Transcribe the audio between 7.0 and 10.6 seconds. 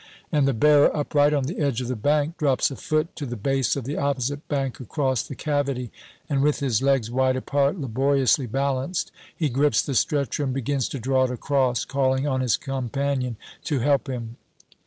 wide apart, laboriously balanced, he grips the stretcher and